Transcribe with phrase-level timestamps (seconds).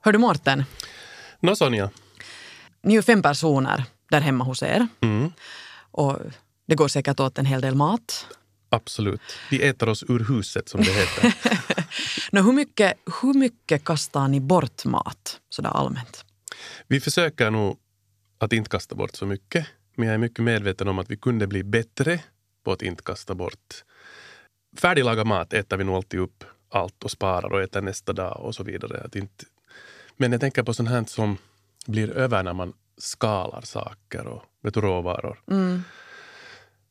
[0.00, 0.64] Hör du Mårten?
[1.40, 1.90] Nå Sonja.
[2.82, 4.86] Ni är ju fem personer där hemma hos er.
[5.00, 5.32] Mm,
[5.90, 6.18] Och
[6.66, 8.26] det går säkert åt en hel del mat.
[8.68, 9.20] absolut.
[9.50, 11.34] Vi äter oss ur huset som det heter.
[12.32, 16.24] Nå, hur, mycket, hur mycket kastar ni bort mat sådär allmänt?
[16.88, 17.78] Vi försöker nog
[18.38, 19.66] att inte kasta bort så mycket.
[19.96, 22.20] Men jag är mycket medveten om att vi kunde bli bättre
[22.64, 23.84] på att inte kasta bort.
[24.78, 28.54] Färdiglagad mat äter vi nog alltid upp allt och sparar och äter nästa dag och
[28.54, 29.02] så vidare.
[29.04, 29.44] Att inte...
[30.16, 31.38] Men jag tänker på sånt här som
[31.86, 35.40] blir över när man skalar saker och vet du, råvaror.
[35.50, 35.82] Mm.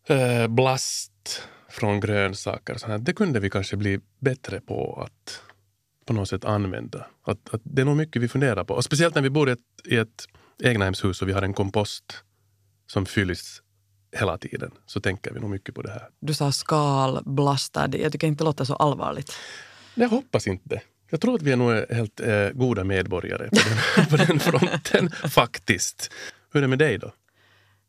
[0.06, 2.98] Eh, blast från grönsaker och sånt här.
[2.98, 5.42] Det kunde vi kanske bli bättre på att
[6.06, 7.06] på något sätt använda.
[7.24, 8.74] Att, att det är nog mycket vi funderar på.
[8.74, 10.28] Och speciellt när vi bor i ett, i ett
[10.64, 12.24] egnahemshus och vi har en kompost
[12.88, 13.62] som fylls
[14.12, 16.10] hela tiden så tänker vi nog mycket på det här.
[16.20, 17.90] Du sa skal, blastad.
[17.98, 19.34] Jag tycker inte det låter så allvarligt.
[19.96, 20.82] Jag hoppas inte.
[21.10, 25.10] Jag tror att vi är nog helt eh, goda medborgare på den, på den fronten
[25.10, 26.12] faktiskt.
[26.54, 27.12] Hur är det med dig då?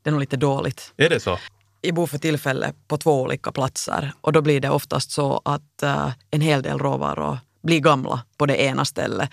[0.02, 0.92] Det är nog lite dåligt.
[0.96, 1.38] Är det så?
[1.80, 5.82] Jag bor för tillfället på två olika platser och då blir det oftast så att
[5.82, 9.30] eh, en hel del råvaror blir gamla på det ena stället.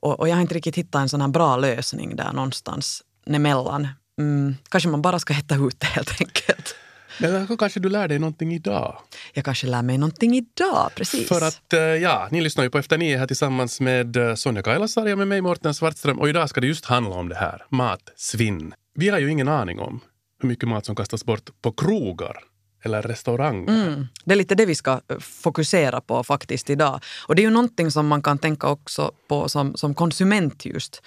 [0.00, 3.88] Och, och jag har inte riktigt hittat en sån här bra lösning där någonstans emellan.
[4.18, 6.74] Mm, kanske man bara ska hetta ut det helt enkelt.
[7.18, 8.98] Men kanske du lär dig någonting idag?
[9.32, 11.28] Jag kanske lär mig någonting idag, precis.
[11.28, 14.62] För att, eh, ja, ni lyssnar ju på Efter nio här tillsammans med eh, Sonja
[14.62, 16.18] Kailasari och med mig Mårten Svartström.
[16.18, 18.74] Och idag ska det just handla om det här, matsvinn.
[18.94, 20.00] Vi har ju ingen aning om
[20.42, 22.36] hur mycket mat som kastas bort på krogar
[22.82, 23.68] eller restauranger.
[23.68, 24.06] Mm.
[24.24, 27.00] Det är lite det vi ska eh, fokusera på faktiskt idag.
[27.26, 31.02] Och det är ju någonting som man kan tänka också på som, som konsument just.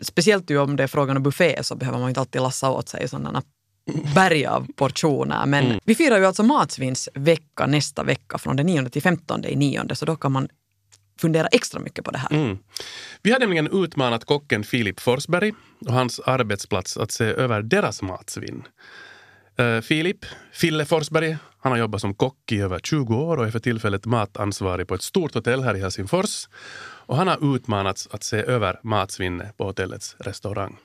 [0.00, 2.88] Speciellt ju om det är frågan om buffé så behöver man inte alltid lassa åt
[2.88, 3.42] sig sådana
[4.14, 5.46] berg av portioner.
[5.46, 5.80] Men Mm.
[5.84, 10.04] vi firar ju alltså matsvinnsvecka nästa vecka från den 9 till 15 i nionde så
[10.04, 10.48] då kan man
[11.20, 12.32] fundera extra mycket på det här.
[12.32, 12.58] Mm.
[13.22, 15.52] Vi har nämligen utmanat kocken Filip Forsberg
[15.86, 18.62] och hans arbetsplats att se över deras matsvinn.
[19.60, 23.50] Uh, Filip, Fille Forsberg, han har jobbat som kock i över 20 år och är
[23.50, 26.48] för tillfället matansvarig på ett stort hotell här i Helsingfors.
[27.06, 30.76] Och han har utmanats att se över matsvinnet på hotellets restaurang.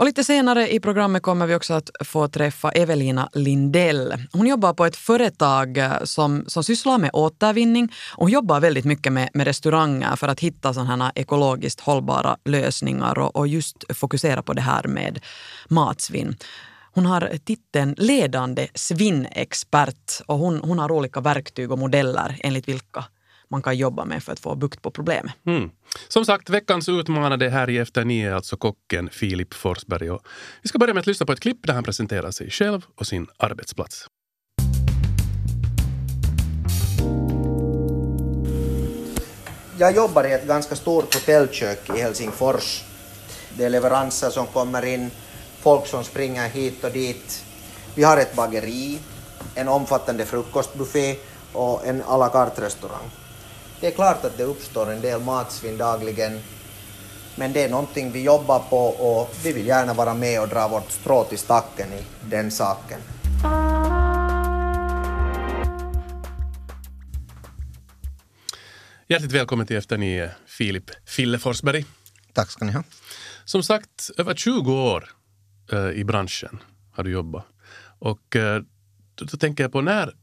[0.00, 4.14] Och lite senare i programmet kommer vi också att få träffa Evelina Lindell.
[4.32, 8.84] Hon jobbar på ett företag eh, som, som sysslar med återvinning och hon jobbar väldigt
[8.84, 13.96] mycket med, med restauranger för att hitta sådana här ekologiskt hållbara lösningar och, och just
[13.96, 15.20] fokusera på det här med
[15.68, 16.36] matsvinn.
[16.92, 23.04] Hon har titeln ledande svinnexpert och hon, hon har olika verktyg och modeller enligt vilka
[23.50, 25.32] man kan jobba med för att få bukt på problemet.
[25.46, 25.70] Mm.
[26.08, 30.10] Som sagt, veckans utmanade här i Efter nio är alltså kocken Filip Forsberg.
[30.10, 30.26] Och
[30.62, 33.06] vi ska börja med att lyssna på ett klipp där han presenterar sig själv och
[33.06, 34.06] sin arbetsplats.
[39.78, 42.84] Jag jobbar i ett ganska stort hotellkök i Helsingfors.
[43.56, 45.10] Det är leveranser som kommer in,
[45.60, 47.44] folk som springer hit och dit.
[47.94, 48.98] Vi har ett bageri,
[49.54, 51.16] en omfattande frukostbuffé
[51.52, 53.19] och en à la carte-restaurang.
[53.80, 56.40] Det är klart att det uppstår en del matsvinn dagligen,
[57.36, 60.68] men det är någonting vi jobbar på och vi vill gärna vara med och dra
[60.68, 63.00] vårt strå till stacken i den saken.
[69.08, 71.84] Hjärtligt välkommen till Efter nio, Filip Fille Forsberg.
[72.32, 72.82] Tack ska ni ha.
[73.44, 75.08] Som sagt, över 20 år
[75.72, 77.44] eh, i branschen har du jobbat.
[77.98, 78.62] Och eh,
[79.14, 80.14] då, då tänker jag på när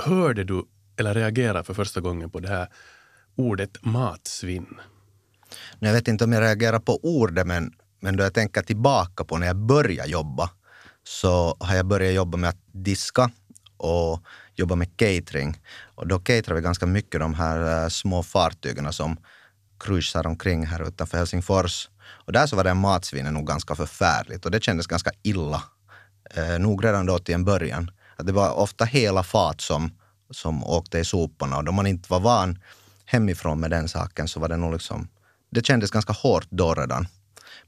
[0.00, 0.64] hörde du
[0.96, 2.68] eller reagerade för första gången på det här
[3.40, 4.80] ordet matsvinn?
[5.78, 9.38] Jag vet inte om jag reagerar på ordet, men, men då jag tänker tillbaka på
[9.38, 10.50] när jag började jobba
[11.04, 13.30] så har jag börjat jobba med att diska
[13.76, 14.22] och
[14.54, 15.60] jobba med catering.
[15.94, 19.16] Och då caterar vi ganska mycket de här eh, små fartygen som
[19.80, 21.88] cruisar omkring här utanför Helsingfors.
[22.26, 25.62] Och där så var det matsvinnet nog ganska förfärligt och det kändes ganska illa.
[26.34, 27.90] Eh, nog redan då till en början.
[28.16, 29.90] Att det var ofta hela fat som,
[30.30, 32.58] som åkte i soporna och då man inte var van
[33.10, 35.08] hemifrån med den saken så var det nog liksom,
[35.50, 37.06] det kändes ganska hårt då redan.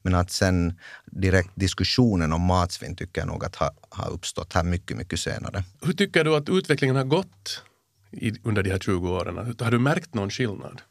[0.03, 4.63] Men att sen direkt diskussionen om matsvinn tycker jag nog att har ha uppstått här
[4.63, 5.65] mycket, mycket senare.
[5.83, 7.63] Hur tycker du att utvecklingen har gått
[8.11, 9.57] i, under de här 20 åren?
[9.61, 10.83] Har du märkt någon skillnad?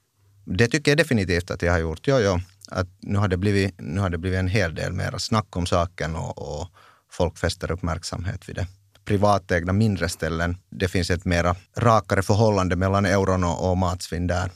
[0.45, 2.07] Det tycker jag definitivt att jag har gjort.
[2.07, 2.39] Jo, jo.
[2.67, 5.65] Att nu, har det blivit, nu har det blivit en hel del mer snack om
[5.65, 6.67] saken och, och
[7.09, 8.67] folk fäster uppmärksamhet vid det.
[9.05, 14.51] Privatägda mindre ställen, det finns ett mera rakare förhållande mellan euron och, och matsvinn där.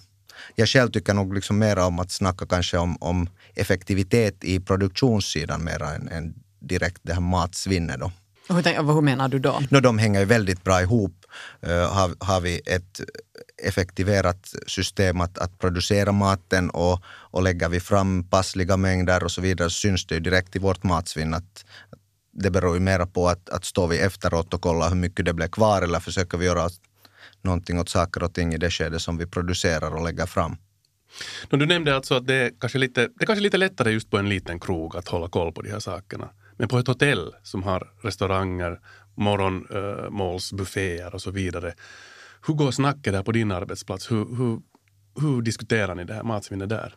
[0.56, 5.64] Jag själv tycker nog liksom mer om att snacka kanske om, om effektivitet i produktionssidan
[5.64, 8.00] mer än, än direkt det här matsvinnet.
[8.00, 8.12] Då.
[8.50, 9.62] Hur, tänk, hur menar du då?
[9.70, 11.26] No, de hänger ju väldigt bra ihop.
[11.68, 13.02] Uh, har, har vi ett
[13.64, 19.42] effektiverat system att, att producera maten och, och lägger vi fram passliga mängder och så
[19.42, 21.66] vidare så syns det ju direkt i vårt matsvinn att
[22.36, 25.34] det beror ju mera på att, att står vi efteråt och kollar hur mycket det
[25.34, 26.70] blir kvar eller försöker vi göra
[27.42, 30.58] någonting åt saker och ting i det skede som vi producerar och lägger fram.
[31.50, 34.18] Du nämnde alltså att det är kanske lite, det är kanske lite lättare just på
[34.18, 36.30] en liten krog att hålla koll på de här sakerna.
[36.58, 38.80] Men på ett hotell som har restauranger,
[39.16, 41.74] morgonmålsbufféer eh, och så vidare.
[42.48, 44.12] Hur går snacket där på din arbetsplats?
[44.12, 44.62] Hur, hur,
[45.22, 46.96] hur diskuterar ni det här matsvinnet där?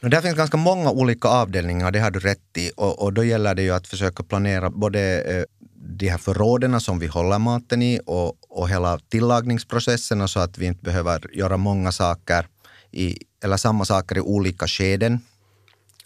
[0.00, 2.70] Det finns ganska många olika avdelningar, det har du rätt i.
[2.76, 5.44] Och, och då gäller det ju att försöka planera både eh,
[5.74, 10.66] de här förråden som vi håller maten i och, och hela tillagningsprocessen så att vi
[10.66, 12.46] inte behöver göra många saker
[12.90, 15.20] i, eller samma saker i olika skeden.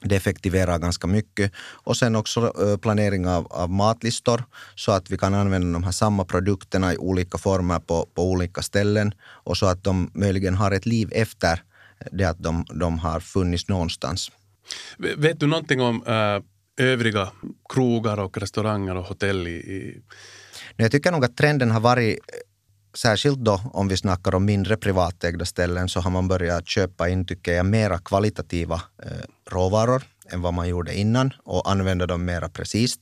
[0.03, 1.53] Det effektiverar ganska mycket.
[1.59, 4.45] Och sen också eh, planering av, av, matlistor
[4.75, 8.63] så att vi kan använda de här samma produkterna i olika former på, på olika
[8.63, 11.63] ställen och så att de möjligen har ett liv efter
[12.13, 14.31] det att de, de har funnits någonstans.
[14.99, 17.29] Vet du någonting om äh, övriga
[17.69, 20.03] krogar och restauranger och hotell i, i...
[20.77, 22.19] Jag tycker nog att trenden har varit
[22.95, 27.27] särskilt då om vi snackar om mindre privatägda ställen så har man börjat köpa in,
[27.27, 29.11] tycker jag, mera kvalitativa eh,
[29.51, 32.99] råvaror än vad man gjorde innan och använda dem mera precis.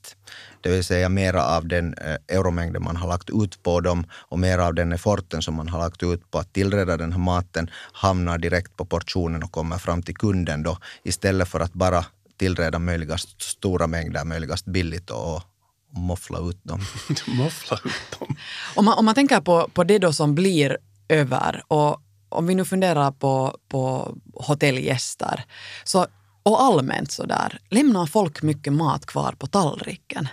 [0.61, 4.39] Det vill säga mera av den eh, euromängden man har lagt ut på dem och
[4.39, 7.69] mera av den efforten som man har lagt ut på att tillreda den här maten
[7.93, 12.05] hamnar direkt på portionen och kommer fram till kunden då istället för att bara
[12.37, 15.43] tillreda möjligast stora mängder möjligast billigt och
[15.91, 16.79] moffla ut dem.
[17.27, 18.35] moffla ut dem.
[18.75, 20.77] Om man, om man tänker på, på det då som blir
[21.09, 25.43] över och om vi nu funderar på, på hotellgäster
[25.83, 26.07] så,
[26.49, 30.27] och allmänt så där, lämnar folk mycket mat kvar på tallriken?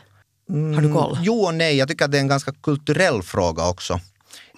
[0.48, 1.12] Har du koll?
[1.12, 4.00] Mm, jo och nej, jag tycker att det är en ganska kulturell fråga också.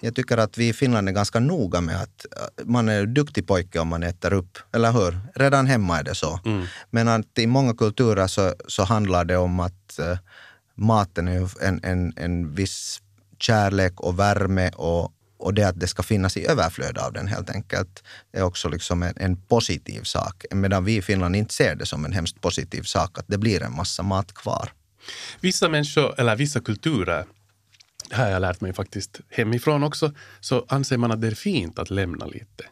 [0.01, 2.25] Jag tycker att vi i Finland är ganska noga med att
[2.63, 5.19] man är duktig pojke om man äter upp, eller hur?
[5.35, 6.39] Redan hemma är det så.
[6.45, 6.65] Mm.
[6.89, 10.17] Men att i många kulturer så, så handlar det om att uh,
[10.75, 13.01] maten är en, en, en viss
[13.39, 17.49] kärlek och värme och, och det att det ska finnas i överflöd av den helt
[17.49, 20.45] enkelt är också liksom en, en, positiv sak.
[20.51, 23.63] Medan vi i Finland inte ser det som en hemskt positiv sak att det blir
[23.63, 24.69] en massa mat kvar.
[25.39, 27.25] Vissa människor, eller vissa kulturer,
[28.09, 31.79] det har jag lärt mig faktiskt hemifrån också, så anser man att det är fint
[31.79, 32.63] att lämna lite.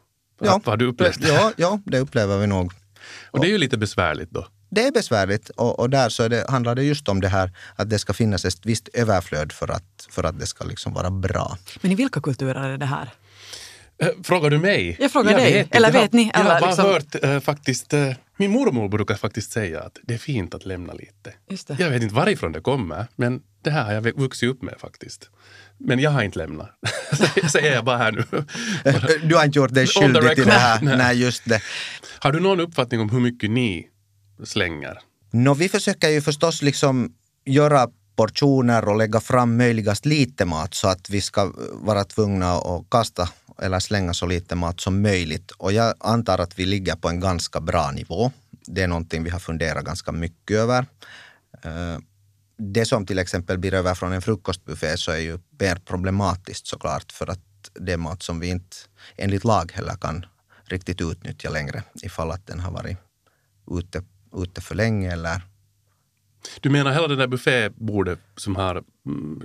[0.41, 1.27] Ja, har du upplevt det?
[1.27, 2.73] Ja, ja, det upplever vi nog.
[3.31, 6.45] Och det är ju lite besvärligt då det är besvärligt och, och där så det,
[6.49, 10.07] handlar det just om det här att det ska finnas ett visst överflöd för att,
[10.09, 11.57] för att det ska liksom vara bra.
[11.81, 13.09] Men i vilka kulturer är det här?
[13.99, 14.97] Eh, frågar du mig?
[14.99, 15.53] Jag frågar jag dig.
[15.53, 16.31] Vet, eller vet ni?
[16.33, 16.85] Jag har liksom...
[16.85, 20.93] hört äh, faktiskt, äh, min mormor brukar faktiskt säga att det är fint att lämna
[20.93, 21.33] lite.
[21.49, 21.75] Just det.
[21.79, 25.29] Jag vet inte varifrån det kommer, men det här har jag vuxit upp med faktiskt.
[25.77, 26.69] Men jag har inte lämnat.
[27.51, 28.23] Säger jag bara här nu.
[29.27, 30.81] du har inte gjort dig skyldig till det här?
[30.81, 31.61] Nej, just det.
[32.19, 33.87] Har du någon uppfattning om hur mycket ni
[34.43, 34.99] slänger?
[35.31, 37.13] No, vi försöker ju förstås liksom
[37.45, 42.89] göra portioner och lägga fram möjligast lite mat så att vi ska vara tvungna att
[42.89, 43.29] kasta
[43.61, 45.51] eller slänga så lite mat som möjligt.
[45.51, 48.31] Och jag antar att vi ligger på en ganska bra nivå.
[48.65, 50.85] Det är någonting vi har funderat ganska mycket över.
[51.63, 51.97] Eh,
[52.57, 57.11] det som till exempel blir över från en frukostbuffé så är ju mer problematiskt såklart
[57.11, 57.39] för att
[57.73, 58.77] det är mat som vi inte
[59.17, 60.25] enligt lag heller kan
[60.65, 62.97] riktigt utnyttja längre ifall att den har varit
[63.71, 64.03] ute
[64.43, 65.41] ute för länge eller
[66.61, 69.41] du menar hela det där buffébordet som har mm,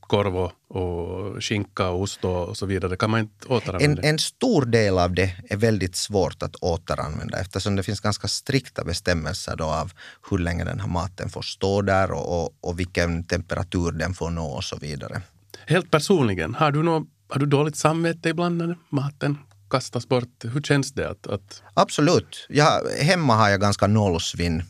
[0.00, 0.36] korv
[0.68, 4.02] och skinka och ost och så vidare, kan man inte återanvända?
[4.02, 8.28] En, en stor del av det är väldigt svårt att återanvända eftersom det finns ganska
[8.28, 9.92] strikta bestämmelser då av
[10.30, 14.30] hur länge den här maten får stå där och, och, och vilken temperatur den får
[14.30, 15.22] nå och så vidare.
[15.66, 19.38] Helt personligen, har du, nå, har du dåligt samvete ibland när maten
[19.70, 20.44] kastas bort.
[20.44, 21.10] Hur känns det?
[21.10, 21.62] Att, att...
[21.74, 22.46] Absolut.
[22.48, 24.62] Jag, hemma har jag ganska nollsvinn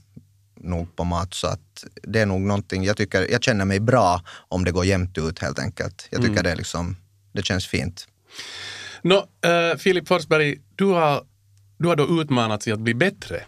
[0.61, 4.23] nog på mat så att det är nog någonting, jag tycker, jag känner mig bra
[4.49, 6.09] om det går jämnt ut helt enkelt.
[6.11, 6.43] Jag tycker mm.
[6.43, 6.97] det, liksom,
[7.33, 8.09] det känns fint.
[9.02, 11.23] Nå, äh, Filip Forsberg, du har,
[11.78, 13.45] du har då utmanats i att bli bättre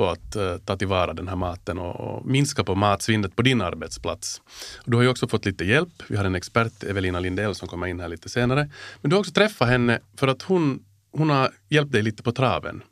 [0.00, 3.60] på att uh, ta tillvara den här maten och, och, minska på matsvinnet på din
[3.60, 4.42] arbetsplats.
[4.84, 6.02] Du har ju också fått lite hjälp.
[6.08, 8.70] Vi har en expert, Evelina Lindell, som kommer in här lite senare.
[9.00, 12.32] Men du har också träffat henne för att hon, hon har hjälpt dig lite på
[12.32, 12.82] traven.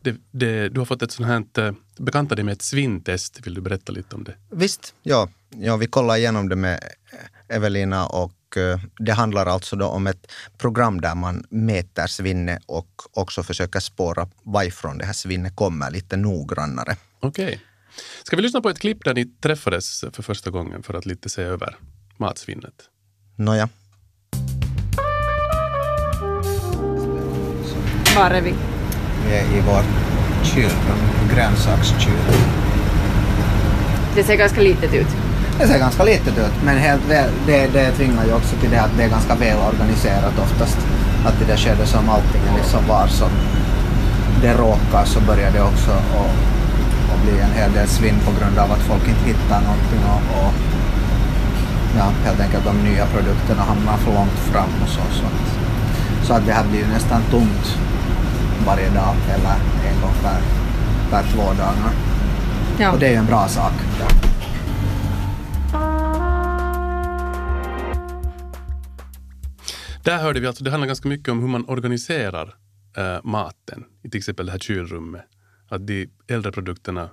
[0.00, 3.46] Det, det, du har fått ett sånt här, eh, bekanta dig med ett svintest.
[3.46, 4.34] Vill du berätta lite om det?
[4.50, 5.28] Visst, ja.
[5.50, 6.80] ja vi kollade igenom det med
[7.48, 8.32] Evelina och
[8.98, 14.28] det handlar alltså då om ett program där man mäter svinne och också försöker spåra
[14.42, 16.96] varifrån det här svinnet kommer lite noggrannare.
[17.20, 17.46] Okej.
[17.46, 17.58] Okay.
[18.24, 21.28] Ska vi lyssna på ett klipp där ni träffades för första gången för att lite
[21.28, 21.76] se över
[22.16, 22.74] matsvinnet?
[23.36, 23.68] Nåja,
[28.16, 28.54] Var är vi?
[29.26, 30.98] Vi är i vårt kylrum,
[31.34, 32.12] grönsakskyl.
[34.14, 35.31] Det ser ganska litet ut.
[35.58, 38.78] Det ser ganska litet ut, men helt väl, det, det tvingar ju också till det
[38.78, 40.78] att det är ganska välorganiserat oftast.
[41.26, 43.30] Att i det skedet som allting är liksom var som
[44.42, 46.34] det råkar så börjar det också att,
[47.12, 50.22] att bli en hel del svinn på grund av att folk inte hittar någonting och,
[50.38, 50.52] och
[51.98, 55.00] ja, helt enkelt de nya produkterna hamnar för långt fram och så.
[55.18, 55.42] Så att,
[56.26, 57.78] så att det här blir ju nästan tomt
[58.66, 59.56] varje dag eller
[59.90, 60.40] en gång per,
[61.10, 61.92] per två dagar.
[62.78, 62.90] Ja.
[62.90, 63.72] Och det är ju en bra sak.
[70.04, 72.54] Där hörde vi alltså, det handlar ganska mycket om hur man organiserar
[72.96, 75.24] eh, maten i till exempel det här kylrummet.
[75.68, 77.10] Att de äldre produkterna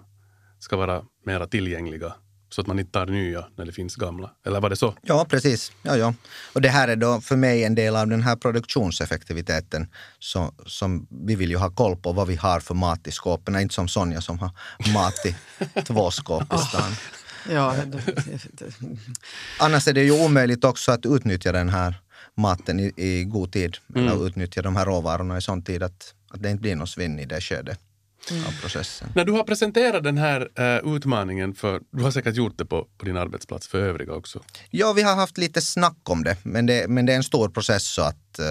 [0.60, 2.14] ska vara mera tillgängliga
[2.50, 4.32] så att man inte tar nya när det finns gamla.
[4.46, 4.96] Eller var det så?
[5.02, 5.72] Ja, precis.
[5.82, 6.14] Ja, ja.
[6.54, 9.88] Och det här är då för mig en del av den här produktionseffektiviteten.
[10.20, 13.60] Så, som vi vill ju ha koll på vad vi har för mat i skåpen.
[13.60, 14.52] Inte som Sonja som har
[14.94, 15.36] mat i
[15.82, 16.92] två skåp i stan.
[17.50, 18.02] Ja, det,
[18.52, 18.74] det,
[19.60, 21.96] Annars är det ju omöjligt också att utnyttja den här
[22.40, 23.78] maten i, i god tid.
[23.96, 27.20] Eller utnyttja de här råvarorna i sån tid att, att det inte blir något svinn
[27.20, 27.80] i det skedet
[28.48, 29.08] av processen.
[29.16, 32.88] När du har presenterat den här eh, utmaningen för, du har säkert gjort det på,
[32.98, 34.40] på din arbetsplats för övriga också.
[34.70, 37.50] Ja, vi har haft lite snack om det, men det, men det är en stor
[37.50, 38.46] process så att uh,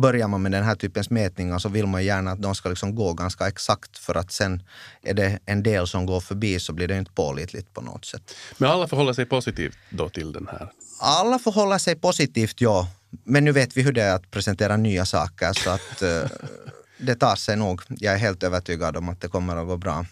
[0.00, 2.94] börjar man med den här typens mätningar så vill man gärna att de ska liksom
[2.94, 4.62] gå ganska exakt för att sen
[5.02, 8.34] är det en del som går förbi så blir det inte pålitligt på något sätt.
[8.58, 10.72] Men alla förhåller sig positivt då till den här.
[11.00, 12.88] Alla förhåller sig positivt, ja.
[13.24, 16.30] Men nu vet vi hur det är att presentera nya saker så att uh,
[16.98, 17.82] det tar sig nog.
[17.88, 20.06] Jag är helt övertygad om att det kommer att gå bra.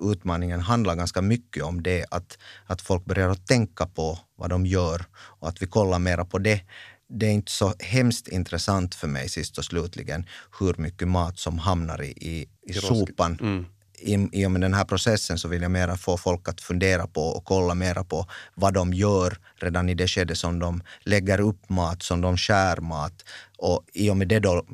[0.00, 4.66] Utmaningen handlar ganska mycket om det, att, att folk börjar att tänka på vad de
[4.66, 6.60] gör och att vi kollar mera på det.
[7.08, 10.26] Det är inte så hemskt intressant för mig sist och slutligen
[10.60, 13.66] hur mycket mat som hamnar i, i, i sopan.
[14.02, 17.06] I, I och med den här processen så vill jag mera få folk att fundera
[17.06, 21.40] på och kolla mera på vad de gör redan i det skede som de lägger
[21.40, 23.24] upp mat, som de skär mat
[23.58, 24.64] och i och med det då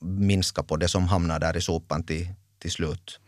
[0.00, 2.28] minska på det som hamnar där i sopan till,
[2.58, 3.20] till slut.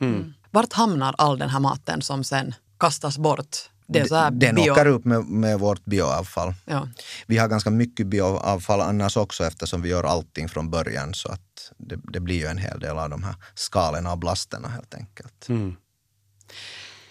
[0.51, 3.57] Vart hamnar all den här maten som sen kastas bort?
[3.89, 4.71] Det är så här Den bio...
[4.71, 6.55] åker upp med, med vårt bioavfall.
[6.65, 6.89] Ja.
[7.27, 11.73] Vi har ganska mycket bioavfall annars också eftersom vi gör allting från början så att
[11.77, 15.49] det, det blir ju en hel del av de här skalen av blasterna helt enkelt.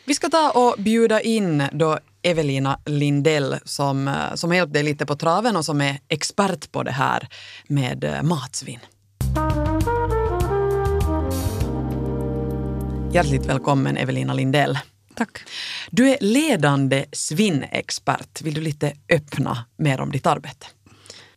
[0.05, 5.05] Vi ska ta och bjuda in då Evelina Lindell som, eh, som hjälpt dig lite
[5.05, 7.27] på traven och som är expert på det här
[7.67, 8.79] med eh, matsvinn.
[13.11, 14.79] Hjärtligt välkommen Evelina Lindell.
[15.15, 15.39] Tack.
[15.91, 18.41] Du är ledande svinnexpert.
[18.41, 20.67] Vill du lite öppna mer om ditt arbete?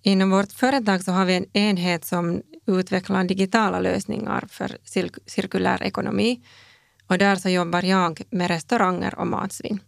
[0.02, 5.82] Inom vårt företag så har vi en enhet som utvecklar digitala lösningar för cir- cirkulär
[5.82, 6.40] ekonomi.
[7.06, 9.80] Och där så jobbar jag med restauranger och matsvinn.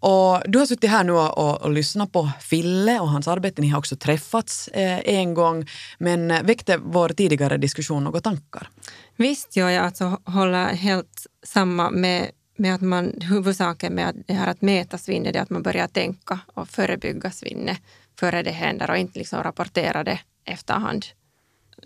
[0.00, 3.62] Och du har suttit här nu och, och, och lyssnat på Fille och hans arbete.
[3.62, 5.66] Ni har också träffats eh, en gång.
[5.98, 8.68] Men eh, väckte vår tidigare diskussion några tankar?
[9.16, 12.30] Visst gör jag alltså håller helt samma med,
[12.62, 15.86] med att man huvudsaken med att det här att mäta svinnet är att man börjar
[15.86, 17.78] tänka och förebygga svinnet
[18.18, 21.06] före det händer och inte liksom rapportera det efterhand.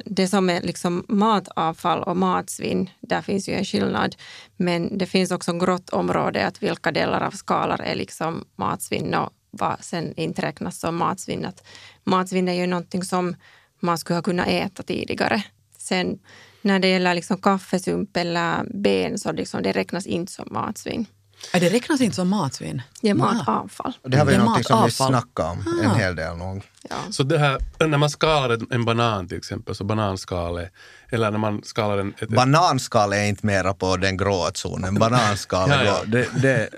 [0.05, 4.17] Det som är liksom matavfall och matsvinn, där finns ju en skillnad.
[4.57, 9.31] Men det finns också grått område, att vilka delar av skalar är liksom matsvinn och
[9.51, 11.45] vad sen inte räknas som matsvinn.
[11.45, 11.67] Att
[12.05, 13.37] matsvinn är ju någonting som
[13.81, 15.43] man skulle ha kunnat äta tidigare.
[15.79, 16.19] Sen
[16.67, 21.07] när det gäller liksom kaffesump eller ben så liksom det räknas inte som matsvinn.
[21.55, 22.83] Äh, det räknas inte som matsvinn?
[23.01, 23.17] Det är Ah.
[23.17, 23.93] matavfall.
[24.03, 26.63] Och det här var ju någonting som vi snackade om en hel del nog.
[26.91, 26.97] Ja.
[27.11, 30.71] Så det här, när man skalar en, banan till exempel, så bananskale,
[31.11, 32.15] eller när man skalar en...
[32.19, 34.95] Ett, Bananskal är inte mera på den grå zonen.
[34.95, 36.01] Bananskal Ja, ja.
[36.07, 36.69] det, det,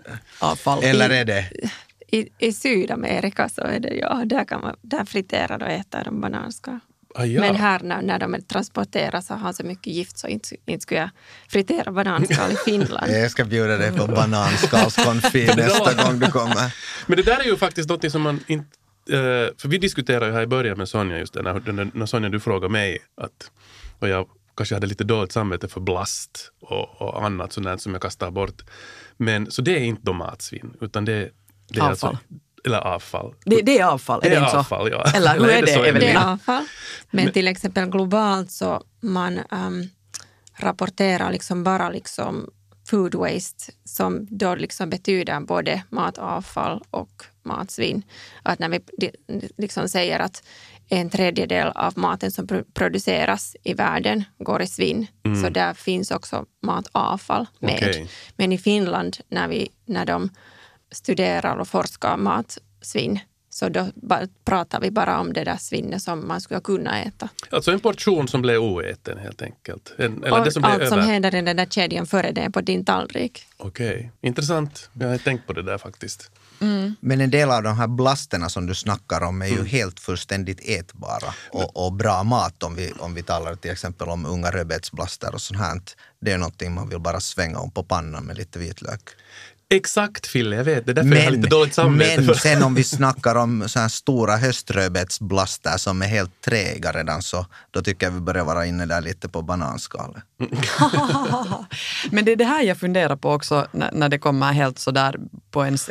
[0.40, 0.82] Avfall.
[0.82, 1.50] eller är det?
[2.10, 6.20] I, I Sydamerika så är det ja, där, kan man, där friterar och äter de
[6.20, 6.78] bananskal.
[7.14, 7.40] Ah, ja.
[7.40, 11.00] Men här när, när de transporteras så har så mycket gift så inte, inte skulle
[11.00, 11.10] jag
[11.48, 13.12] fritera bananskal i Finland.
[13.12, 16.74] Jag ska bjuda dig på bananskalskonfi nästa gång du kommer.
[17.06, 18.76] Men det där är ju faktiskt något som man inte...
[19.10, 22.28] eh, för vi diskuterade ju här i början med Sonja just det, när, när, Sonja
[22.28, 23.50] du frågade mig att,
[23.98, 28.02] och jag kanske hade lite dåligt samvete för blast och, och annat sånt som jag
[28.02, 28.62] kastar bort.
[29.16, 31.30] Men så det är inte då matsvinn, utan det,
[31.68, 32.10] det är Avfall.
[32.10, 32.18] Alltså,
[32.64, 33.34] eller avfall.
[33.44, 34.58] Det, det är avfall, är Det det är inte så?
[34.58, 35.04] avfall, ja.
[35.14, 36.20] Eller hur Eller är är det det, så, Det Evelina?
[36.20, 36.64] är avfall.
[37.10, 39.88] Men till exempel globalt så man um,
[40.56, 42.50] rapporterar liksom bara liksom
[42.90, 48.02] food waste som då liksom betyder både matavfall och matsvinn.
[48.42, 48.80] Att när vi
[49.56, 50.42] liksom säger att
[50.90, 55.42] en tredjedel av maten som produceras i världen går i svinn, mm.
[55.42, 57.76] så där finns också matavfall med.
[57.76, 58.06] Okay.
[58.36, 60.30] Men i Finland, när, vi, när de
[60.90, 63.88] studerar och forskar matsvinn, så då
[64.44, 67.28] pratar vi bara om det där svinnet som man skulle kunna äta.
[67.50, 69.94] Alltså en portion som blev oäten helt enkelt?
[69.98, 70.86] En, eller det som allt över.
[70.86, 73.46] som händer i den där kedjan före det på din tallrik.
[73.56, 74.08] Okej, okay.
[74.20, 74.90] intressant.
[74.92, 76.30] Jag har tänkt på det där faktiskt.
[76.60, 76.96] Mm.
[77.00, 79.66] Men en del av de här blasterna som du snackar om är ju mm.
[79.66, 84.26] helt fullständigt ätbara och, och, bra mat om vi, om vi talar till exempel om
[84.26, 85.80] unga rödbetsblaster och sånt här.
[86.20, 89.00] Det är någonting man vill bara svänga om på pannan med lite vitlök.
[89.70, 90.86] Exakt Fille, jag vet.
[90.86, 92.22] Det är därför men, jag har lite dåligt samvete.
[92.22, 97.22] Men sen om vi snackar om så här stora höströdbetsblaster som är helt träiga redan
[97.22, 100.22] så då tycker jag vi börjar vara inne där lite på bananskalet.
[102.10, 104.90] men det är det här jag funderar på också när, när det kommer helt så
[104.90, 105.16] där
[105.50, 105.90] på ens,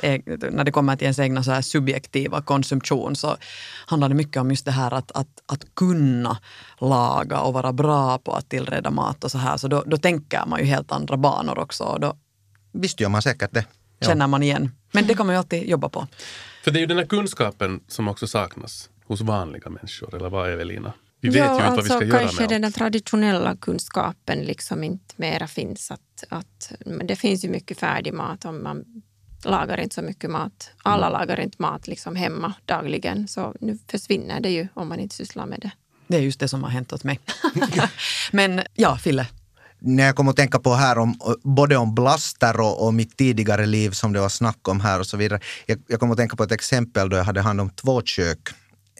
[0.51, 3.37] när det kommer till ens egna så här subjektiva konsumtion så
[3.85, 6.37] handlar det mycket om just det här att, att, att kunna
[6.79, 9.57] laga och vara bra på att tillreda mat och så här.
[9.57, 11.83] Så då, då tänker man ju helt andra banor också.
[11.83, 12.15] Och då,
[12.81, 13.65] Visst gör man säkert det.
[13.99, 14.07] Ja.
[14.07, 14.71] Känner man igen.
[14.91, 16.07] Men det man ju alltid jobba på.
[16.63, 20.49] För det är ju den här kunskapen som också saknas hos vanliga människor, eller vad
[20.49, 20.93] Evelina?
[21.21, 24.83] Vi vet ja, ju inte alltså, vad vi ska göra med den traditionella kunskapen liksom
[24.83, 25.91] inte mera finns.
[25.91, 26.71] Att, att,
[27.03, 28.83] det finns ju mycket färdig mat om man
[29.43, 30.71] lagar inte så mycket mat.
[30.83, 31.19] Alla mm.
[31.19, 33.27] lagar inte mat liksom hemma dagligen.
[33.27, 35.71] Så nu försvinner det ju om man inte sysslar med det.
[36.07, 37.19] Det är just det som har hänt åt mig.
[38.31, 39.27] Men ja, Fille,
[39.79, 43.65] när jag kom att tänka på här om både om blaster och, och mitt tidigare
[43.65, 45.39] liv som det var snack om här och så vidare.
[45.65, 48.39] Jag, jag kom att tänka på ett exempel då jag hade hand om två kök.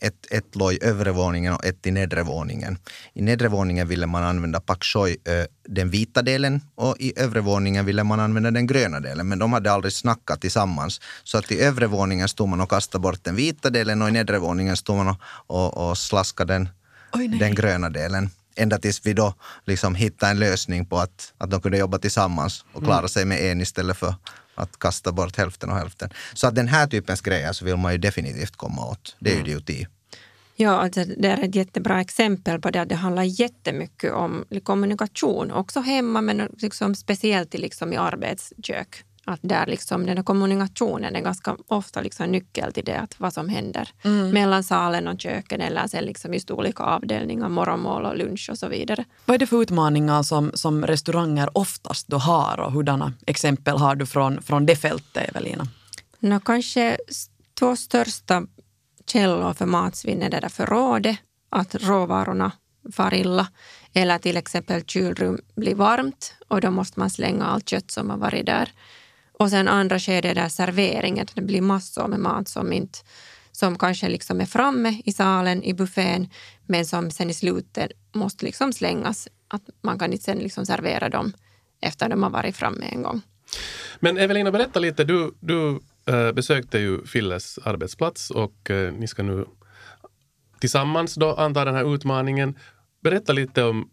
[0.01, 2.77] Ett, ett låg i övre våningen och ett i nedre våningen.
[3.13, 5.17] I nedre våningen ville man använda pak choi,
[5.67, 9.27] den vita delen och i övre våningen ville man använda den gröna delen.
[9.27, 11.01] Men de hade aldrig snackat tillsammans.
[11.24, 14.12] Så att i övre våningen stod man och kastade bort den vita delen och i
[14.12, 15.17] nedre våningen stod man och,
[15.48, 16.69] och, och slaskade den,
[17.39, 19.33] den gröna delen ända tills vi då
[19.65, 23.09] liksom hittade en lösning på att, att de kunde jobba tillsammans och klara mm.
[23.09, 24.15] sig med en istället för
[24.55, 26.09] att kasta bort hälften och hälften.
[26.33, 29.15] Så att den här typens grejer så vill man ju definitivt komma åt.
[29.20, 29.50] Det är ju mm.
[29.50, 29.87] idioti.
[30.55, 32.85] Ja, alltså det är ett jättebra exempel på det.
[32.85, 39.03] Det handlar jättemycket om kommunikation, också hemma men liksom speciellt liksom i arbetskök.
[39.29, 43.33] Att där liksom, den här kommunikationen är ganska ofta liksom nyckel till det, att vad
[43.33, 44.29] som händer mm.
[44.29, 48.68] mellan salen och köken eller sen liksom just olika avdelningar, morgonmål och lunch och så
[48.68, 49.05] vidare.
[49.25, 53.96] Vad är det för utmaningar som, som restauranger oftast då har och hurdana exempel har
[53.96, 55.68] du från, från det fältet, Evelina?
[56.20, 56.98] No, kanske
[57.59, 58.44] två största
[59.07, 61.18] källor för matsvinn är det där förrådet,
[61.50, 62.51] att råvarorna
[62.94, 63.48] far illa.
[63.94, 68.18] Eller till exempel kylrum blir varmt och då måste man slänga allt kött som har
[68.18, 68.70] varit där.
[69.40, 73.00] Och sen andra skedet där serveringen, det blir massor med mat som, inte,
[73.52, 76.30] som kanske liksom är framme i salen, i buffén,
[76.66, 79.28] men som sen i slutet måste liksom slängas.
[79.48, 81.34] Att man kan inte sen liksom servera dem
[81.82, 83.22] efter de har varit framme en gång.
[84.00, 85.04] Men Evelina, berätta lite.
[85.04, 89.46] Du, du äh, besökte ju Filles arbetsplats och äh, ni ska nu
[90.60, 92.58] tillsammans då anta den här utmaningen.
[93.04, 93.90] Berätta lite om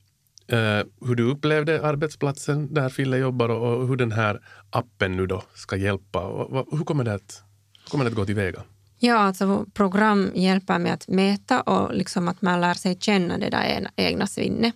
[0.47, 5.27] Eh, hur du upplevde arbetsplatsen där Fille jobbar och, och hur den här appen nu
[5.27, 6.21] då ska hjälpa.
[6.21, 7.43] Och, hur, kommer det att,
[7.85, 8.63] hur kommer det att gå tillväga?
[8.99, 13.51] Ja, alltså program hjälper med att mäta och liksom att man lär sig känna det
[13.51, 14.75] där egna svinnet.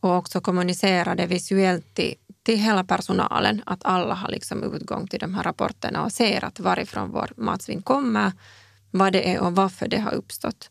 [0.00, 3.62] Och också kommunicera det visuellt till, till hela personalen.
[3.66, 7.82] Att alla har liksom utgång till de här rapporterna och ser att varifrån vår matsvinn
[7.82, 8.32] kommer,
[8.90, 10.70] vad det är och varför det har uppstått.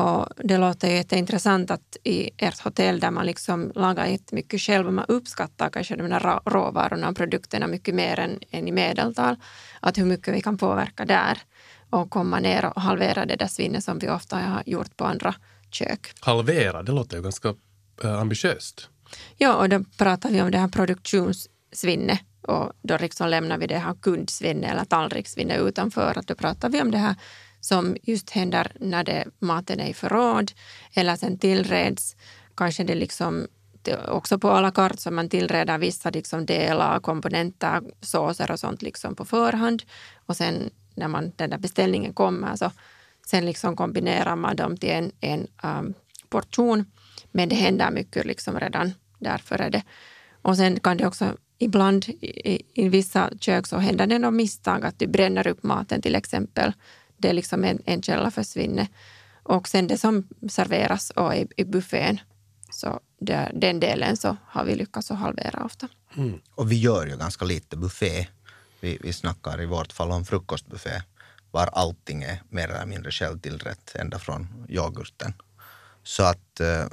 [0.00, 4.92] Och det låter jätteintressant att i ert hotell där man liksom lagar jättemycket själv och
[4.92, 9.36] man uppskattar kanske de här råvarorna och produkterna mycket mer än, än i medeltal.
[9.80, 11.38] Att hur mycket vi kan påverka där
[11.90, 15.34] och komma ner och halvera det där svinnet som vi ofta har gjort på andra
[15.70, 16.12] kök.
[16.20, 17.54] Halvera, det låter ju ganska
[18.04, 18.88] äh, ambitiöst.
[19.36, 23.78] Ja, och då pratar vi om det här produktionssvinnet och då liksom lämnar vi det
[23.78, 26.18] här kundsvinnet eller tallrikssvinnet utanför.
[26.18, 27.14] Att då pratar vi om det här
[27.60, 30.52] som just händer när det, maten är i förråd
[30.94, 32.16] eller sen tillreds.
[32.56, 33.46] Kanske det liksom
[34.08, 39.14] också på alla kart som man tillreder vissa liksom delar, komponenter, såser och sånt liksom
[39.14, 39.82] på förhand.
[40.26, 42.70] Och sen när man, den där beställningen kommer så
[43.26, 45.94] sen liksom kombinerar man dem till en, en um,
[46.28, 46.84] portion.
[47.32, 49.82] Men det händer mycket liksom redan därför är det.
[50.42, 54.84] Och sen kan det också ibland i, i vissa kök så händer det något misstag
[54.84, 56.72] att du bränner upp maten till exempel
[57.20, 58.88] det är liksom en, en källa försvinner.
[59.42, 62.20] Och sen det som serveras och i, i buffén
[62.72, 65.88] Så det, den delen så har vi lyckats att halvera ofta.
[66.16, 66.40] Mm.
[66.54, 68.26] Och vi gör ju ganska lite buffé.
[68.80, 71.02] Vi, vi snackar i vårt fall om frukostbuffé
[71.50, 75.32] var allting är mer eller mindre självtillrätt ända från yoghurten.
[76.02, 76.86] Så att eh,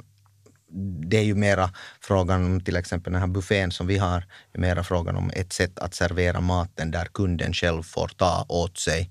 [0.70, 4.58] det är ju mera frågan om till exempel den här buffén som vi har, är
[4.58, 9.10] mera frågan om ett sätt att servera maten där kunden själv får ta åt sig.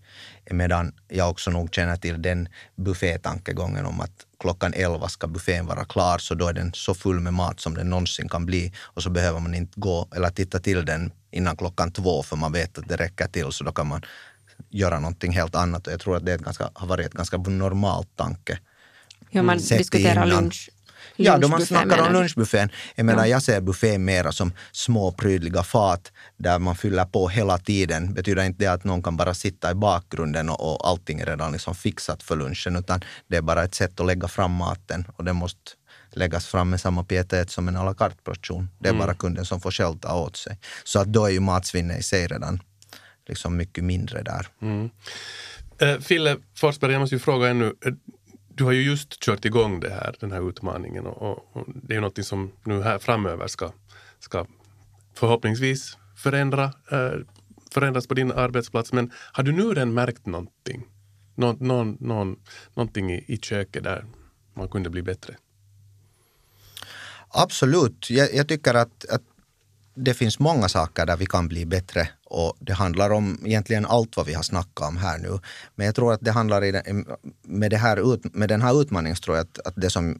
[0.51, 5.85] Medan jag också nog känner till den buffétankegången om att klockan 11 ska buffén vara
[5.85, 9.03] klar så då är den så full med mat som den någonsin kan bli och
[9.03, 12.77] så behöver man inte gå eller titta till den innan klockan två för man vet
[12.77, 14.01] att det räcker till så då kan man
[14.69, 18.15] göra någonting helt annat och jag tror att det ganska, har varit ett ganska normalt
[18.15, 18.59] tanke.
[19.29, 20.69] Ja, man diskuterar lunch
[21.17, 22.69] Ja, då man snackar om lunchbuffén.
[22.95, 23.27] Jag menar, ja.
[23.27, 28.13] jag ser buffén mera som små prydliga fat där man fyller på hela tiden.
[28.13, 31.51] Betyder inte det att någon kan bara sitta i bakgrunden och, och allting är redan
[31.51, 35.23] liksom fixat för lunchen, utan det är bara ett sätt att lägga fram maten och
[35.23, 35.71] det måste
[36.11, 38.69] läggas fram med samma pietet som en à la carte-portion.
[38.79, 39.05] Det är mm.
[39.05, 40.59] bara kunden som får själv ta åt sig.
[40.83, 42.59] Så att då är ju matsvinnet i sig redan
[43.27, 44.47] liksom mycket mindre där.
[44.61, 44.89] Mm.
[45.81, 47.73] Uh, Fille Forsberg, jag måste ju fråga ännu
[48.57, 51.95] du har ju just kört igång det här, den här utmaningen och, och det är
[51.95, 53.71] ju något som nu här framöver ska,
[54.19, 54.45] ska
[55.13, 57.11] förhoppningsvis förändra, eh,
[57.71, 58.93] förändras på din arbetsplats.
[58.93, 60.85] Men har du nu redan märkt någonting?
[61.35, 62.39] Nå, någon, någon,
[62.73, 64.05] någonting i, i köket där
[64.53, 65.35] man kunde bli bättre?
[67.29, 68.09] Absolut.
[68.09, 69.23] Jag, jag tycker att, att
[69.97, 74.17] det finns många saker där vi kan bli bättre och det handlar om egentligen allt
[74.17, 75.39] vad vi har snackat om här nu.
[75.75, 76.81] Men jag tror att det handlar i
[77.43, 80.19] med, det här, med den här utmaningen tror jag att, att det som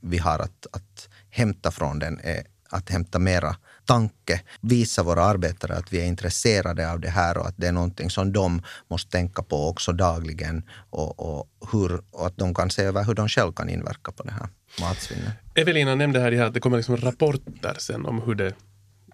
[0.00, 5.74] vi har att, att hämta från den är att hämta mera tanke, visa våra arbetare
[5.74, 9.10] att vi är intresserade av det här och att det är någonting som de måste
[9.10, 13.28] tänka på också dagligen och, och, hur, och att de kan se över hur de
[13.28, 14.48] själva kan inverka på det här
[14.80, 15.32] matsvinnet.
[15.54, 18.54] Evelina nämnde här att det kommer liksom rapporter sen om hur det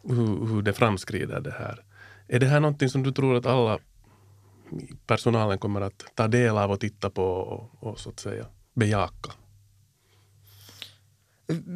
[0.03, 1.85] hur, hur det framskrider det här.
[2.29, 3.79] Är det här någonting som du tror att alla
[5.07, 9.31] personalen kommer att ta del av och titta på och, och så att säga bejaka?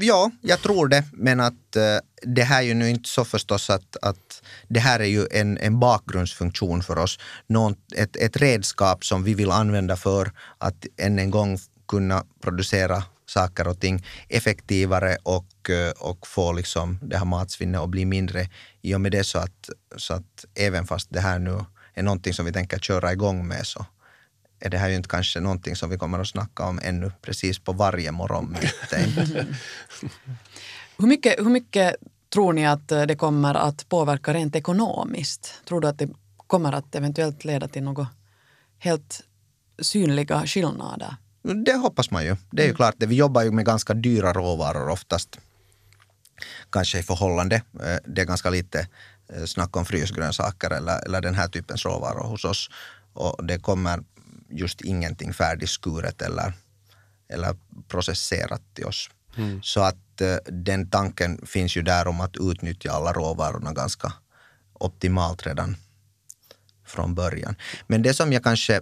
[0.00, 1.04] Ja, jag tror det.
[1.12, 1.82] Men att uh,
[2.22, 5.58] det här är ju nu inte så förstås att, att det här är ju en,
[5.58, 7.18] en bakgrundsfunktion för oss.
[7.46, 11.58] Någon, ett, ett redskap som vi vill använda för att än en gång
[11.88, 15.46] kunna producera saker och ting effektivare och,
[15.98, 18.48] och få liksom det här matsvinnet att bli mindre.
[18.82, 22.34] I och med det så att, så att även fast det här nu är någonting
[22.34, 23.86] som vi tänker köra igång med så
[24.60, 27.58] är det här ju inte kanske någonting som vi kommer att snacka om ännu precis
[27.58, 28.96] på varje morgonmöte.
[30.98, 31.96] hur, mycket, hur mycket
[32.32, 35.60] tror ni att det kommer att påverka rent ekonomiskt?
[35.68, 38.08] Tror du att det kommer att eventuellt leda till något
[38.78, 39.20] helt
[39.82, 41.16] synliga skillnader?
[41.42, 42.36] Det hoppas man ju.
[42.50, 42.76] Det är ju mm.
[42.76, 43.06] klart, det.
[43.06, 45.38] vi jobbar ju med ganska dyra råvaror oftast.
[46.70, 47.56] Kanske i förhållande.
[47.56, 48.88] Eh, det är ganska lite
[49.28, 52.70] eh, snack om frysgrönsaker eller, eller den här typens råvaror hos oss.
[53.12, 54.02] Och det kommer
[54.48, 56.52] just ingenting färdigskuret eller,
[57.28, 57.56] eller
[57.88, 59.10] processerat till oss.
[59.36, 59.62] Mm.
[59.62, 64.12] Så att eh, den tanken finns ju där om att utnyttja alla råvarorna ganska
[64.72, 65.76] optimalt redan
[66.86, 67.56] från början.
[67.86, 68.80] Men det som jag kanske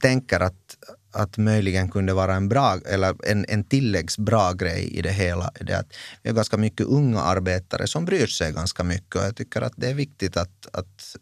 [0.00, 0.76] tänker att,
[1.14, 5.64] att möjligen kunde vara en bra, eller en, en tilläggsbra grej i det hela, är
[5.64, 9.36] det att vi har ganska mycket unga arbetare som bryr sig ganska mycket och jag
[9.36, 11.16] tycker att det är viktigt att, att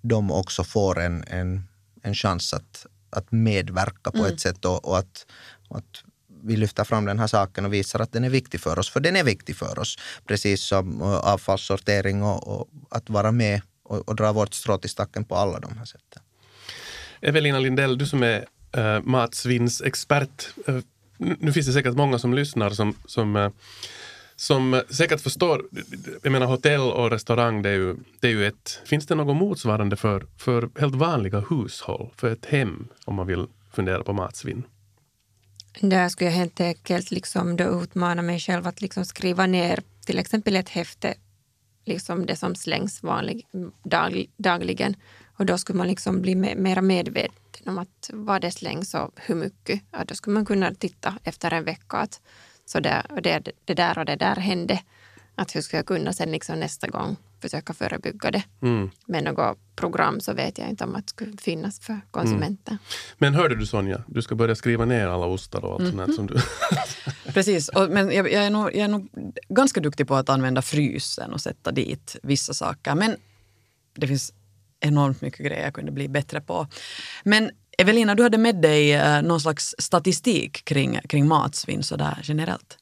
[0.00, 1.68] de också får en, en,
[2.02, 4.32] en chans att, att medverka på mm.
[4.32, 5.26] ett sätt och, och att,
[5.68, 6.02] och att
[6.42, 9.00] vi lyfter fram den här saken och visar att den är viktig för oss, för
[9.00, 9.98] den är viktig för oss.
[10.26, 15.24] Precis som avfallssortering och, och att vara med och, och dra vårt strå till stacken
[15.24, 16.22] på alla de här sätten.
[17.20, 18.44] Evelina Lindell, du som är
[18.76, 20.48] eh, matsvinnsexpert.
[20.66, 20.78] Eh,
[21.18, 23.50] nu finns det säkert många som lyssnar som, som, eh,
[24.36, 25.64] som säkert förstår.
[26.22, 28.80] Jag menar hotell och restaurang, det är ju, det är ju ett...
[28.84, 33.46] Finns det något motsvarande för, för helt vanliga hushåll, för ett hem, om man vill
[33.72, 34.62] fundera på matsvinn?
[35.80, 40.18] Där skulle jag helt enkelt liksom då utmana mig själv att liksom skriva ner till
[40.18, 41.14] exempel ett häfte
[41.84, 43.46] liksom det som slängs vanlig,
[43.82, 44.96] dag, dagligen.
[45.36, 49.34] Och då skulle man liksom bli mer medveten om att vad det slängs och hur
[49.34, 49.82] mycket.
[49.92, 52.20] Ja, då skulle man kunna titta efter en vecka att
[52.64, 54.80] så där, och det, det där och det där hände.
[55.34, 58.42] Att hur ska jag kunna sen liksom nästa gång försöka förebygga det.
[58.62, 58.90] Mm.
[59.06, 62.70] Men något program så vet jag inte om att det skulle finnas för konsumenter.
[62.70, 62.82] Mm.
[63.18, 66.06] Men hörde du Sonja, du ska börja skriva ner alla ostar och allt mm.
[66.06, 66.34] sånt som du...
[67.32, 69.08] Precis, och, men jag, jag, är nog, jag är nog
[69.48, 72.94] ganska duktig på att använda frysen och sätta dit vissa saker.
[72.94, 73.16] Men
[73.94, 74.32] det finns
[74.86, 76.66] enormt mycket grejer jag kunde bli bättre på.
[77.24, 82.78] Men Evelina, du hade med dig eh, någon slags statistik kring, kring matsvinn sådär generellt.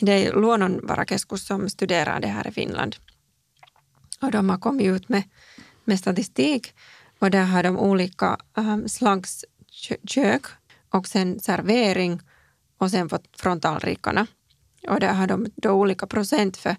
[0.00, 2.96] det är Luonnonvarakeskus som studerar det här i Finland.
[4.20, 5.22] Och de har kommit ut med,
[5.84, 6.74] med statistik
[7.18, 9.44] och där har de olika ehm, um, slags
[10.08, 10.42] kök
[10.90, 12.20] och sen servering
[12.78, 14.26] och sen frontalrikorna.
[14.88, 16.76] Och där har de då olika procent för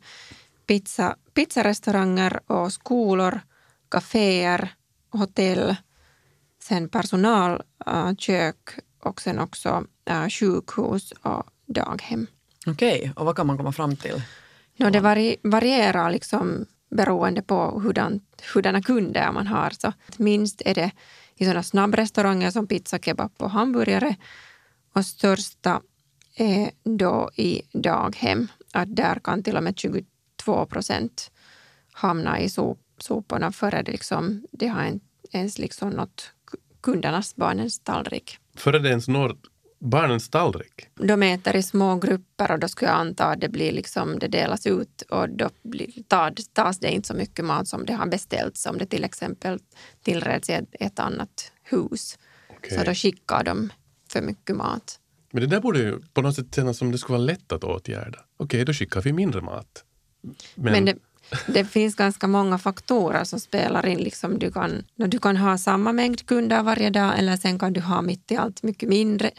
[0.68, 3.42] pizza, pizzarestauranger och skolor,
[3.90, 4.76] kaféer,
[5.10, 5.76] hotell,
[6.62, 12.28] sen personalkök och sen också uh, sjukhus och daghem.
[12.68, 13.12] Okej, okay.
[13.16, 14.22] och vad kan man komma fram till?
[14.78, 18.22] No, det vari, varierar liksom beroende på hurdan,
[18.54, 19.70] hurdana kunder man har.
[19.70, 20.92] Så minst är det
[21.36, 24.16] i sådana snabbrestauranger som pizza, kebab och hamburgare.
[24.94, 25.82] Och största
[26.36, 28.48] är då i daghem.
[28.74, 31.32] Att där kan till och med 22 procent
[31.94, 35.00] hamna i sop, soporna före det, liksom, det har
[35.32, 36.32] ens liksom nått
[36.82, 38.38] kundernas, barnens tallrik.
[38.56, 39.38] Före det ens når
[39.80, 40.88] barnens tallrik?
[40.96, 44.28] De äter i små grupper och då skulle jag anta att det, blir liksom, det
[44.28, 46.04] delas ut och då blir,
[46.54, 49.60] tas det inte så mycket mat som det har beställts om det till exempel
[50.04, 52.18] tillreds i ett, ett annat hus.
[52.58, 52.78] Okay.
[52.78, 53.70] Så då skickar de
[54.10, 55.00] för mycket mat.
[55.32, 57.64] Men det där borde ju på något sätt kännas som det skulle vara lätt att
[57.64, 58.20] åtgärda.
[58.38, 59.84] Okej, okay, då skickar vi mindre mat.
[60.56, 60.96] Men, Men det,
[61.48, 63.98] det, finns ganska många faktorer som spelar in.
[63.98, 67.82] Liksom du, kan, du kan ha samma mängd kunder varje dag eller sen kan du
[67.82, 69.32] ha mitt i allt mycket mindre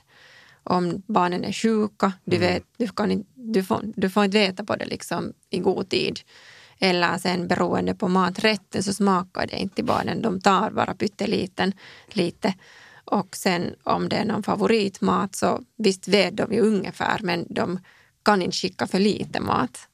[0.62, 2.12] om barnen är sjuka.
[2.24, 2.48] Du, mm.
[2.48, 6.20] vet, du, kan, du, får, du får inte veta på det liksom i god tid.
[6.78, 10.22] Eller sen beroende på maträtten så smakar det inte barnen.
[10.22, 11.72] De tar bara pytteliten
[12.12, 12.54] lite.
[13.04, 17.78] Och sen om det är någon favoritmat så visst vet de ju ungefär men de
[18.24, 19.88] kan inte skicka för lite mat.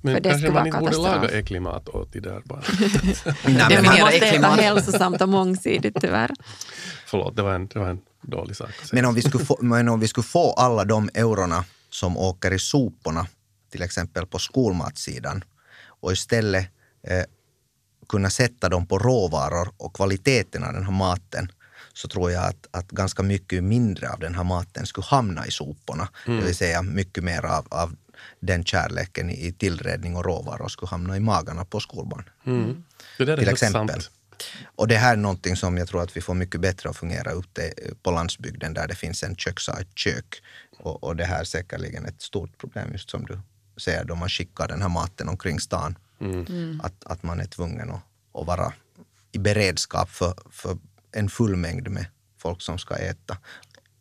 [0.00, 2.64] Men för det kanske man inte borde laga äcklig mat åt de där barnen.
[3.70, 6.30] Nej, man måste äta hälsosamt och mångsidigt tyvärr.
[7.06, 8.70] Förlåt, det var en, det var en dålig sak.
[8.92, 12.52] Men om, vi skulle få, men om vi skulle få alla de eurona som åker
[12.52, 13.26] i soporna,
[13.70, 15.44] till exempel på skolmatsidan,
[16.00, 16.66] och istället
[17.06, 17.24] eh,
[18.08, 21.52] kunna sätta dem på råvaror och kvaliteten av den här maten,
[21.92, 25.50] så tror jag att, att ganska mycket mindre av den här maten skulle hamna i
[25.50, 26.08] soporna.
[26.26, 26.40] Mm.
[26.40, 27.96] Det vill säga mycket mer av, av
[28.40, 32.24] den kärleken i tillredning och råvaror skulle hamna i magarna på skolbarn.
[32.46, 32.84] Mm.
[33.18, 33.88] Det där är till exempel.
[33.88, 34.10] Sant.
[34.64, 37.32] Och det här är någonting som jag tror att vi får mycket bättre att fungera
[37.32, 40.42] ute på landsbygden där det finns en kökside kök.
[40.78, 43.40] Och, och det här är säkerligen ett stort problem just som du
[43.80, 45.98] säger då man skickar den här maten omkring stan.
[46.20, 46.46] Mm.
[46.46, 46.80] mm.
[46.84, 48.02] Att, att man är tvungen att,
[48.34, 48.72] att vara
[49.32, 50.78] i beredskap för, för
[51.12, 52.06] en full mängd med
[52.38, 53.36] folk som ska äta.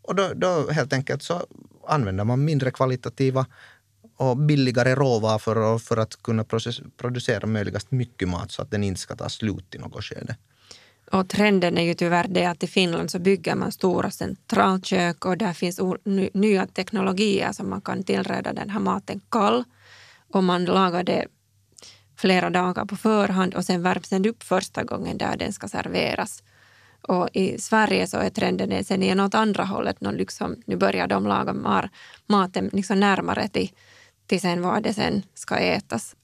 [0.02, 1.46] Och då, då helt enkelt så
[1.88, 3.46] använder man mindre kvalitativa
[4.18, 8.84] och billigare råvaror för, för att kunna process, producera möjligast mycket mat så att den
[8.84, 10.36] inte ska ta slut i något skede.
[11.12, 15.38] Och trenden är ju tyvärr det att i Finland så bygger man stora centralkök och
[15.38, 15.80] där finns
[16.34, 19.64] nya teknologier som man kan tillreda den här maten kall.
[20.34, 21.26] Och man lagar det
[22.16, 26.44] flera dagar på förhand och sen värms den upp första gången där den ska serveras.
[27.02, 30.02] Och i Sverige så är trenden sen i något andra hållet.
[30.02, 31.90] Någon liksom, nu börjar de laga mar,
[32.28, 33.72] maten liksom närmare till
[34.30, 36.16] till sen vad det sen ska ätas.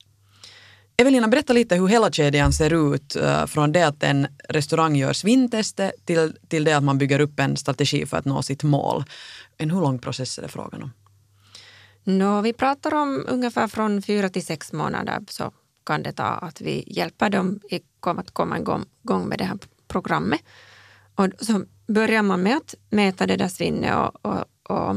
[0.98, 5.14] Evelina, berätta lite hur hela kedjan ser ut uh, från det att en restaurang gör
[5.14, 9.04] svintestet till, till det att man bygger upp en strategi för att nå sitt mål.
[9.58, 10.92] En hur lång process är det frågan om?
[12.04, 15.52] No, vi pratar om ungefär från fyra till sex månader så
[15.86, 17.60] kan det ta att vi hjälper dem
[18.02, 19.58] att komma igång med det här
[19.96, 20.42] programmet.
[21.16, 24.96] Och så börjar man med att mäta det där svinnet och, och, och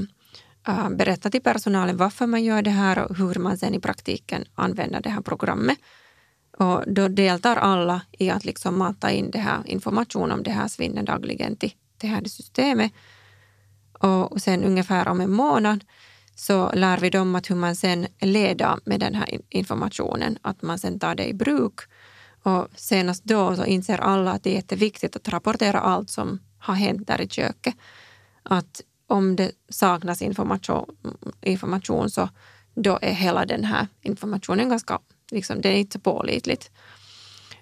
[0.69, 4.45] Äh, berätta till personalen varför man gör det här och hur man sen i praktiken
[4.55, 5.79] använder det här programmet.
[6.59, 10.69] Och då deltar alla i att liksom mata in det här information om det här
[10.69, 12.93] svinnet dagligen till det här systemet.
[13.93, 15.85] Och sen ungefär om en månad
[16.35, 20.79] så lär vi dem att hur man sen leder med den här informationen, att man
[20.79, 21.81] sen tar det i bruk.
[22.49, 26.75] Och senast då så inser alla att det är jätteviktigt att rapportera allt som har
[26.75, 27.75] hänt där i köket.
[28.43, 30.97] Att om det saknas information,
[31.41, 32.29] information så
[32.75, 34.99] då är hela den här informationen ganska,
[35.31, 36.71] liksom, det är inte så pålitligt.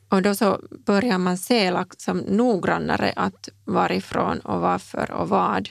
[0.09, 5.69] Och då så börjar man se liksom noggrannare att varifrån och varför och vad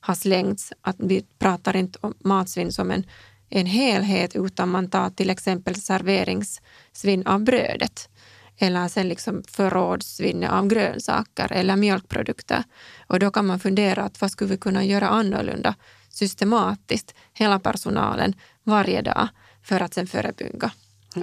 [0.00, 0.72] har slängts.
[0.80, 3.06] Att vi pratar inte om matsvinn som en,
[3.48, 8.08] en helhet utan man tar till exempel serveringssvinn av brödet
[8.58, 12.64] eller sen liksom förrådsvinne av grönsaker eller mjölkprodukter.
[13.06, 15.74] Och då kan man fundera att vad skulle vi kunna göra annorlunda
[16.08, 19.28] systematiskt, hela personalen, varje dag
[19.62, 20.70] för att sen förebygga.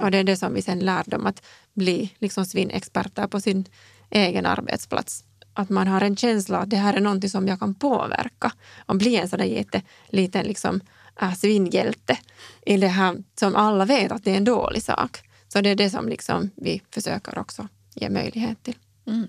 [0.02, 1.42] Och det är det som vi sen lär dem att
[1.74, 3.64] bli liksom svinnexperter på sin
[4.10, 5.24] egen arbetsplats.
[5.54, 8.52] Att man har en känsla att det här är någonting som jag kan påverka
[8.86, 10.80] och bli en sån där jätteliten liksom,
[11.16, 12.18] är svinhjälte
[12.66, 15.31] i det här som alla vet att det är en dålig sak.
[15.52, 18.76] Så det är det som liksom vi försöker också ge möjlighet till.
[19.06, 19.28] Mm.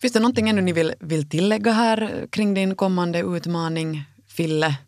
[0.00, 4.78] Finns det någonting ännu ni vill, vill tillägga här kring din kommande utmaning, Fille?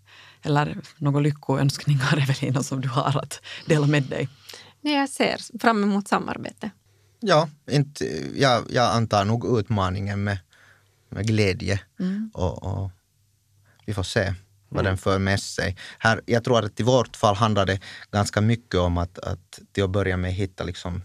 [0.42, 4.28] Eller några lyckoönskningar, Evelina, som du har att dela med dig?
[4.80, 6.70] Nej, jag ser fram emot samarbete.
[7.20, 8.04] Ja, inte,
[8.40, 10.38] jag, jag antar nog utmaningen med,
[11.08, 11.80] med glädje.
[12.00, 12.30] Mm.
[12.34, 12.90] Och, och,
[13.86, 14.34] vi får se
[14.74, 14.90] vad mm.
[14.90, 15.76] den för med sig.
[15.98, 19.84] Här, jag tror att i vårt fall handlar det ganska mycket om att, att till
[19.84, 21.02] att börja med hitta liksom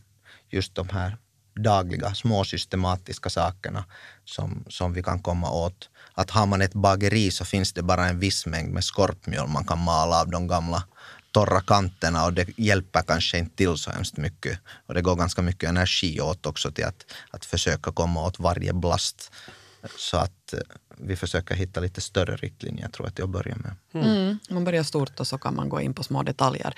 [0.49, 1.17] just de här
[1.55, 3.86] dagliga små systematiska sakerna
[4.25, 5.89] som, som vi kan komma åt.
[6.13, 9.65] Att har man ett bageri så finns det bara en viss mängd med skorpmjöl man
[9.65, 10.84] kan mala av de gamla
[11.32, 14.60] torra kanterna och det hjälper kanske inte till så hemskt mycket.
[14.88, 18.73] Och det går ganska mycket energi åt också till att, att försöka komma åt varje
[18.73, 19.32] blast.
[19.97, 20.60] Så att eh,
[20.99, 23.75] vi försöker hitta lite större riktlinjer tror jag till att börja med.
[23.93, 24.17] Mm.
[24.17, 24.39] Mm.
[24.49, 26.73] Man börjar stort och så kan man gå in på små detaljer.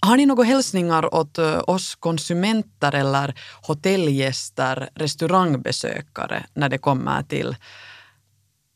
[0.00, 7.56] Har ni några hälsningar åt eh, oss konsumenter eller hotellgäster, restaurangbesökare när det kommer till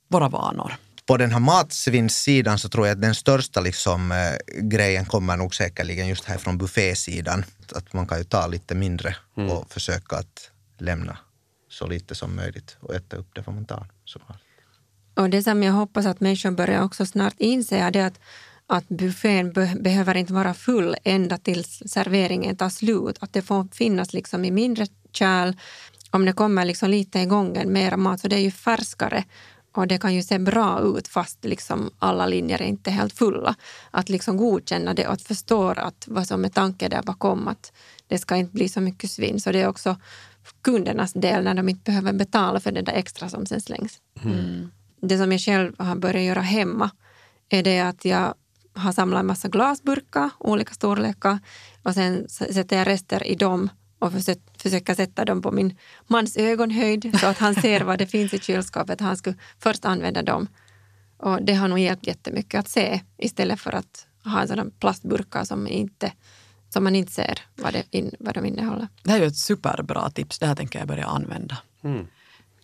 [0.09, 0.77] våra vanor?
[1.07, 5.55] På den här matsvinnssidan så tror jag att den största liksom, eh, grejen kommer nog
[5.55, 7.45] säkerligen just här från buffésidan.
[7.73, 9.51] Att man kan ju ta lite mindre mm.
[9.51, 11.19] och försöka att lämna
[11.69, 13.87] så lite som möjligt och äta upp det vad man tar.
[15.15, 18.21] Och det som jag hoppas att människor börjar också snart inse är att,
[18.67, 23.17] att buffén be behöver inte vara full ända tills serveringen tar slut.
[23.21, 25.57] Att det får finnas liksom i mindre kärl
[26.11, 29.25] om det kommer liksom lite i gången mera mat, så det är ju färskare
[29.75, 33.55] och det kan ju se bra ut fast liksom alla linjer är inte helt fulla.
[33.91, 37.73] Att liksom godkänna det och att förstå att vad som är tanken där bakom, att
[38.09, 39.41] det ska inte bli så mycket svinn.
[39.41, 39.97] Så det är också
[40.63, 43.99] kundernas del när de inte behöver betala för det där extra som sen slängs.
[44.25, 44.71] Mm.
[45.09, 46.91] Det som jag själv har börjat göra hemma
[47.49, 48.35] är det att jag
[48.75, 51.39] har samlat en massa glasburkar, olika storlekar
[51.83, 54.13] och sen sätter jag rester i dem och
[54.59, 58.39] försöka sätta dem på min mans ögonhöjd så att han ser vad det finns i
[58.39, 59.01] kylskåpet.
[59.01, 60.49] Han skulle först använda dem.
[61.17, 65.69] Och det har nog hjälpt jättemycket att se istället för att ha sådana plastburkar som,
[65.69, 66.13] inte,
[66.69, 68.89] som man inte ser vad, det in, vad de innehåller.
[69.03, 70.39] Det här är ju ett superbra tips.
[70.39, 71.59] Det här tänker jag börja använda.
[71.83, 72.07] Mm.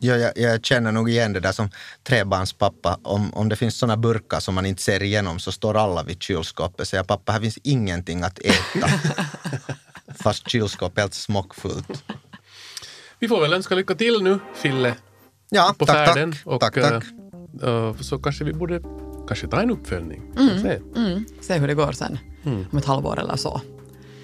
[0.03, 1.71] Ja, jag, jag, känner nog igen det där som
[2.03, 2.99] trebarnspappa.
[3.03, 6.23] Om, om det finns sådana burkar som man inte ser igenom så står alla vid
[6.23, 8.89] kylskåpet och säger pappa, här finns ingenting att äta.
[10.23, 12.05] Fast kylskåpet är helt smockfullt.
[13.19, 14.95] Vi får väl önska lycka till nu, Fille,
[15.51, 16.33] ja, på tack, färden.
[16.33, 17.05] Tack, och, tack, tack.
[17.65, 18.81] Uh, så kanske vi borde
[19.29, 20.23] kanske ta en uppföljning.
[20.39, 20.81] Mm, se.
[20.97, 22.67] Mm, se hur det går sen, mm.
[22.73, 23.61] om ett halvår eller så.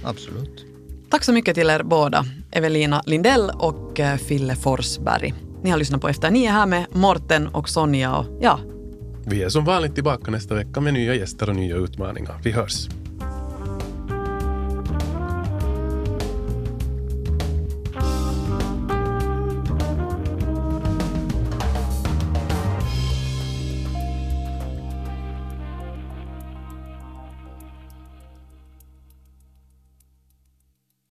[0.04, 0.64] Absolut.
[1.10, 5.34] Tack så mycket till er båda, Evelina Lindell och eh, Fille Forsberg.
[5.66, 8.60] Ni har lyssnat på Efter nio här med Morten och Sonja och ja.
[9.24, 12.34] Vi är som vanligt tillbaka nästa vecka med nya gäster och nya utmaningar.
[12.42, 12.88] Vi hörs.